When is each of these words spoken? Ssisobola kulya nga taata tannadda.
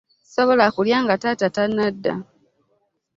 Ssisobola 0.23 0.65
kulya 0.75 0.97
nga 1.03 1.15
taata 1.21 1.47
tannadda. 1.55 2.13